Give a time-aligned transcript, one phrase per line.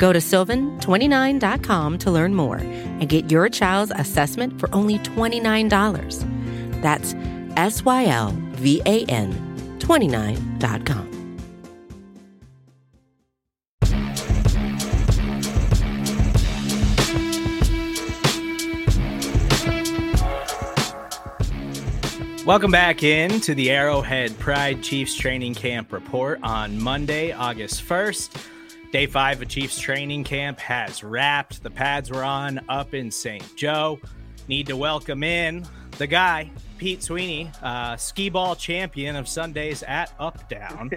[0.00, 6.80] Go to sylvan29.com to learn more and get your child's assessment for only $29.
[6.80, 7.14] That's
[7.58, 9.30] S Y L V A N
[9.78, 11.08] 29.com.
[22.46, 28.59] Welcome back in to the Arrowhead Pride Chiefs Training Camp report on Monday, August 1st.
[28.92, 31.62] Day five of Chiefs Training Camp has wrapped.
[31.62, 33.56] The pads were on up in St.
[33.56, 34.00] Joe.
[34.48, 35.64] Need to welcome in
[35.96, 40.90] the guy, Pete Sweeney, uh, skee ball champion of Sundays at Up Down.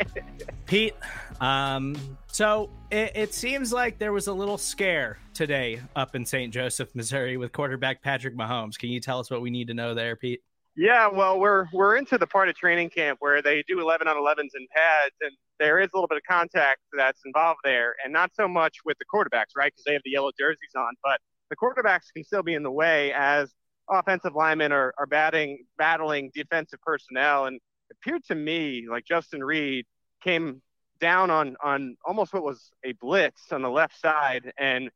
[0.66, 0.94] Pete,
[1.40, 1.96] um,
[2.28, 6.54] so it, it seems like there was a little scare today up in St.
[6.54, 8.78] Joseph, Missouri with quarterback Patrick Mahomes.
[8.78, 10.40] Can you tell us what we need to know there, Pete?
[10.76, 14.16] Yeah, well, we're we're into the part of training camp where they do 11 on
[14.16, 18.12] 11s and pads, and there is a little bit of contact that's involved there, and
[18.12, 19.72] not so much with the quarterbacks, right?
[19.72, 22.70] Because they have the yellow jerseys on, but the quarterbacks can still be in the
[22.70, 23.52] way as
[23.90, 27.60] offensive linemen are, are batting battling defensive personnel, and
[27.92, 29.86] appeared to me like Justin Reid
[30.22, 30.62] came
[31.00, 34.90] down on on almost what was a blitz on the left side, and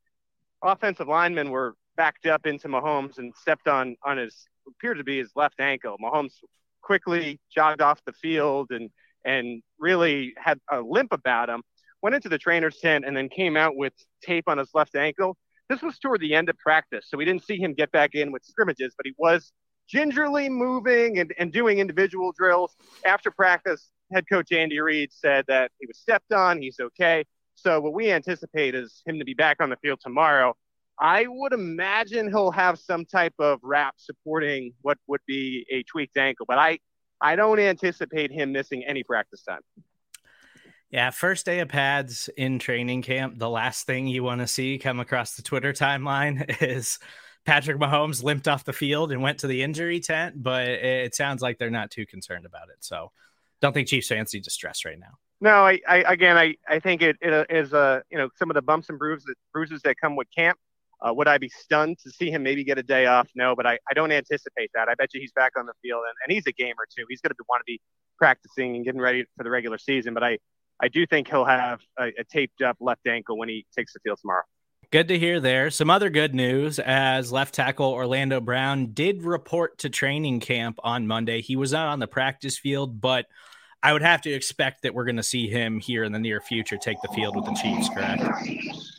[0.63, 5.19] offensive linemen were backed up into Mahomes and stepped on on his appeared to be
[5.19, 5.97] his left ankle.
[6.03, 6.35] Mahomes
[6.83, 8.91] quickly jogged off the field and
[9.25, 11.63] and really had a limp about him.
[12.03, 15.37] Went into the trainer's tent and then came out with tape on his left ankle.
[15.69, 18.33] This was toward the end of practice, so we didn't see him get back in
[18.33, 19.53] with scrimmages, but he was
[19.89, 22.75] gingerly moving and, and doing individual drills.
[23.05, 27.25] After practice, head coach Andy Reid said that he was stepped on, he's okay.
[27.55, 30.55] So what we anticipate is him to be back on the field tomorrow.
[31.01, 36.17] I would imagine he'll have some type of wrap supporting what would be a tweaked
[36.17, 36.79] ankle, but I,
[37.21, 39.61] I don't anticipate him missing any practice time.
[40.91, 43.39] Yeah, first day of pads in training camp.
[43.39, 46.99] The last thing you want to see come across the Twitter timeline is
[47.45, 51.43] Patrick Mahomes limped off the field and went to the injury tent, but it sounds
[51.43, 52.77] like they're not too concerned about it.
[52.81, 53.13] So,
[53.61, 55.19] don't think Chiefs fans need to stress right now.
[55.41, 58.55] No, I, I again, I, I think it, it is uh, you know some of
[58.55, 60.59] the bumps and bruises bruises that come with camp
[61.01, 63.29] uh, would I be stunned to see him maybe get a day off?
[63.35, 64.89] No, but I, I don't anticipate that.
[64.89, 67.05] I bet you he's back on the field, and, and he's a gamer too.
[67.09, 67.81] He's going to want to be
[68.19, 70.15] practicing and getting ready for the regular season.
[70.15, 70.39] But I,
[70.83, 74.01] I do think he'll have a, a taped up left ankle when he takes the
[74.01, 74.43] field tomorrow.
[74.91, 75.71] Good to hear there.
[75.71, 81.07] Some other good news as left tackle Orlando Brown did report to training camp on
[81.07, 81.43] Monday.
[81.43, 83.27] He was not on the practice field, but
[83.83, 86.41] I would have to expect that we're going to see him here in the near
[86.41, 88.23] future take the field with the Chiefs, correct?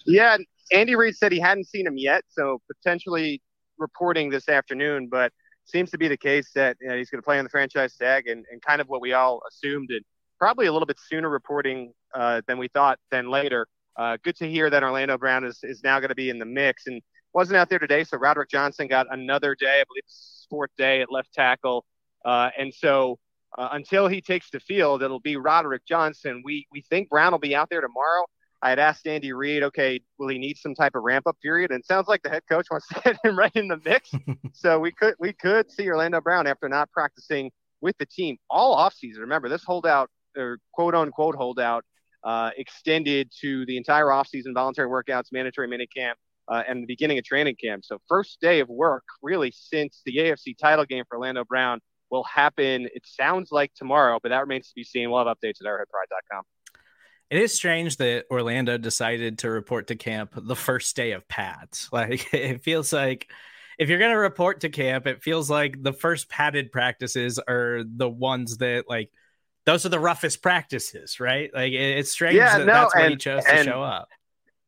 [0.09, 0.37] Yeah,
[0.71, 3.41] Andy Reid said he hadn't seen him yet, so potentially
[3.77, 5.31] reporting this afternoon, but
[5.65, 7.95] seems to be the case that you know, he's going to play on the franchise
[7.95, 10.03] tag and, and kind of what we all assumed and
[10.39, 13.67] probably a little bit sooner reporting uh, than we thought than later.
[13.95, 16.45] Uh, good to hear that Orlando Brown is, is now going to be in the
[16.45, 17.01] mix and
[17.33, 18.03] wasn't out there today.
[18.03, 21.85] So Roderick Johnson got another day, I believe it's fourth day at left tackle.
[22.25, 23.19] Uh, and so
[23.57, 26.41] uh, until he takes the field, it'll be Roderick Johnson.
[26.43, 28.25] We, we think Brown will be out there tomorrow.
[28.61, 31.71] I had asked Andy Reid, okay, will he need some type of ramp up period?
[31.71, 34.11] And sounds like the head coach wants to get him right in the mix.
[34.53, 38.77] so we could we could see Orlando Brown after not practicing with the team all
[38.77, 39.19] offseason.
[39.19, 41.83] Remember, this holdout or quote unquote holdout
[42.23, 46.13] uh, extended to the entire offseason, voluntary workouts, mandatory minicamp,
[46.49, 47.85] uh, and the beginning of training camp.
[47.85, 51.79] So first day of work really since the AFC title game for Orlando Brown
[52.11, 52.89] will happen.
[52.93, 55.09] It sounds like tomorrow, but that remains to be seen.
[55.11, 56.43] We'll have updates at arrowheadpride.com.
[57.29, 61.89] It is strange that Orlando decided to report to camp the first day of pads.
[61.93, 63.31] Like it feels like
[63.77, 67.83] if you're going to report to camp, it feels like the first padded practices are
[67.85, 69.11] the ones that like
[69.65, 71.51] those are the roughest practices, right?
[71.53, 74.09] Like it's strange yeah, that no, that's when he chose and, to show up.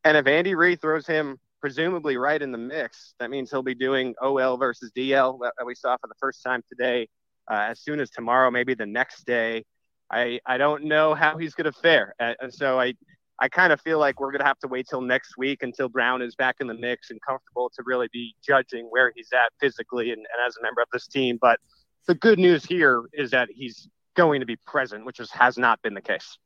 [0.03, 3.75] And if Andy Reid throws him presumably right in the mix, that means he'll be
[3.75, 7.07] doing OL versus DL that we saw for the first time today.
[7.49, 9.65] Uh, as soon as tomorrow, maybe the next day.
[10.11, 12.93] I I don't know how he's going to fare, and so I
[13.39, 15.89] I kind of feel like we're going to have to wait till next week until
[15.89, 19.51] Brown is back in the mix and comfortable to really be judging where he's at
[19.59, 21.39] physically and, and as a member of this team.
[21.41, 21.59] But
[22.07, 25.95] the good news here is that he's going to be present, which has not been
[25.95, 26.37] the case.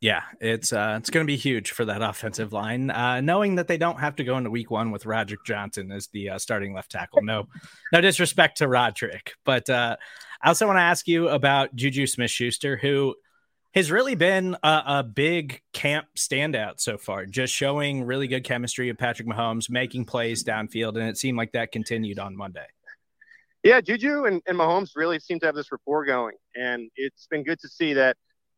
[0.00, 2.90] Yeah, it's uh, it's going to be huge for that offensive line.
[2.90, 6.08] Uh, knowing that they don't have to go into Week One with Roderick Johnson as
[6.08, 7.22] the uh, starting left tackle.
[7.22, 7.46] No,
[7.92, 9.96] no disrespect to Roderick, but uh,
[10.42, 13.14] I also want to ask you about Juju Smith-Schuster, who
[13.74, 18.88] has really been a, a, big camp standout so far, just showing really good chemistry
[18.88, 22.66] with Patrick Mahomes, making plays downfield, and it seemed like that continued on Monday.
[23.62, 27.44] Yeah, Juju and, and Mahomes really seem to have this rapport going, and it's been
[27.44, 28.16] good to see that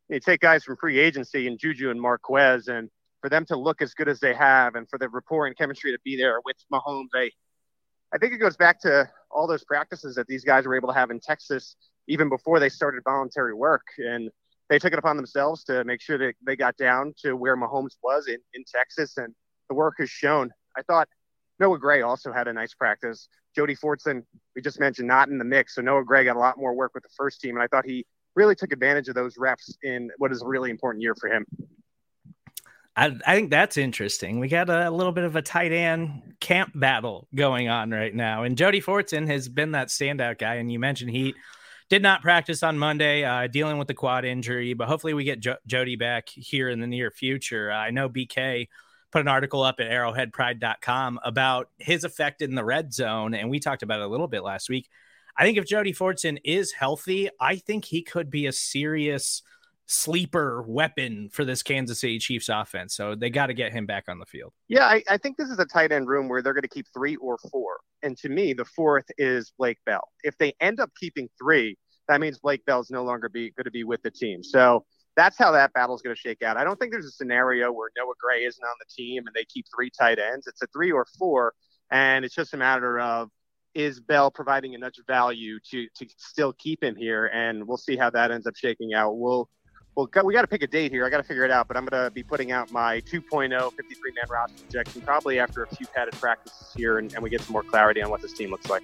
[0.09, 2.89] you take guys from free agency and Juju and Marquez, and
[3.21, 5.93] for them to look as good as they have, and for the rapport and chemistry
[5.93, 7.31] to be there with Mahomes, I,
[8.13, 10.95] I think it goes back to all those practices that these guys were able to
[10.95, 11.77] have in Texas
[12.07, 14.31] even before they started voluntary work, and
[14.69, 17.97] they took it upon themselves to make sure that they got down to where Mahomes
[18.03, 19.35] was in, in Texas, and
[19.69, 20.51] the work has shown.
[20.77, 21.09] I thought
[21.59, 23.29] Noah Gray also had a nice practice.
[23.55, 24.23] Jody Fortson,
[24.55, 25.75] we just mentioned, not in the mix.
[25.75, 27.85] So Noah Gray got a lot more work with the first team, and I thought
[27.87, 28.05] he
[28.35, 31.47] really took advantage of those reps in what is a really important year for him.
[32.97, 34.39] I, I think that's interesting.
[34.39, 38.15] We got a, a, little bit of a tight end camp battle going on right
[38.15, 38.43] now.
[38.43, 40.57] And Jody Fortson has been that standout guy.
[40.57, 41.35] And you mentioned he
[41.89, 45.41] did not practice on Monday, uh, dealing with the quad injury, but hopefully we get
[45.41, 47.73] jo- Jody back here in the near future.
[47.73, 48.69] Uh, I know BK
[49.11, 53.33] put an article up at arrowheadpride.com about his effect in the red zone.
[53.33, 54.91] And we talked about it a little bit last week.
[55.39, 59.41] I think if Jody Fortson is healthy, I think he could be a serious
[59.87, 62.95] sleeper weapon for this Kansas City Chiefs offense.
[62.95, 64.53] So they got to get him back on the field.
[64.69, 66.87] Yeah, I, I, think this is a tight end room where they're going to keep
[66.95, 67.79] three or four.
[68.03, 70.09] And to me, the fourth is Blake Bell.
[70.23, 71.77] If they end up keeping three,
[72.09, 74.43] that means Blake Bell is no longer be going to be with the team.
[74.43, 74.85] So
[75.17, 76.57] that's how that battle is going to shake out.
[76.57, 79.45] I don't think there's a scenario where Noah Gray isn't on the team and they
[79.45, 80.47] keep three tight ends.
[80.47, 81.53] It's a three or four,
[81.91, 83.29] and it's just a matter of
[83.75, 87.27] is Bell providing enough value to to still keep him here?
[87.27, 89.19] And we'll see how that ends up shaking out.
[89.19, 89.49] We'll
[89.95, 91.07] well, we got to pick a date here.
[91.07, 93.73] I got to figure it out, but I'm going to be putting out my 2.0
[93.73, 97.41] 53 man roster projection probably after a few padded practices here and, and we get
[97.41, 98.83] some more clarity on what this team looks like.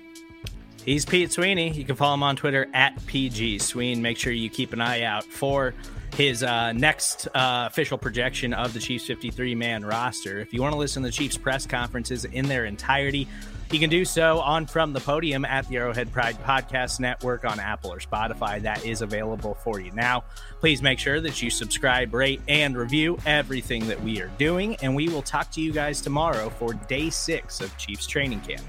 [0.85, 1.71] He's Pete Sweeney.
[1.73, 4.01] You can follow him on Twitter at PG Sween.
[4.01, 5.75] Make sure you keep an eye out for
[6.15, 10.39] his uh, next uh, official projection of the Chiefs 53 man roster.
[10.39, 13.29] If you want to listen to the Chiefs press conferences in their entirety,
[13.73, 17.61] you can do so on From the Podium at the Arrowhead Pride Podcast Network on
[17.61, 18.61] Apple or Spotify.
[18.63, 20.25] That is available for you now.
[20.61, 24.77] Please make sure that you subscribe, rate, and review everything that we are doing.
[24.77, 28.63] And we will talk to you guys tomorrow for day six of Chiefs training camp.